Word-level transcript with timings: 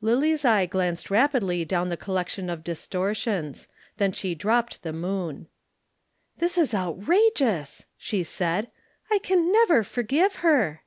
Lillie's 0.00 0.42
eye 0.42 0.64
glanced 0.64 1.10
rapidly 1.10 1.62
down 1.62 1.90
the 1.90 1.98
collection 1.98 2.48
of 2.48 2.64
distortions. 2.64 3.68
Then 3.98 4.10
she 4.10 4.34
dropped 4.34 4.80
the 4.82 4.92
Moon. 4.94 5.48
"This 6.38 6.56
is 6.56 6.72
outrageous," 6.72 7.84
she 7.98 8.22
said. 8.22 8.70
"I 9.10 9.18
can 9.18 9.52
never 9.52 9.82
forgive 9.84 10.36
her." 10.36 10.80